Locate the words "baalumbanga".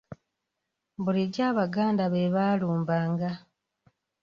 2.35-3.31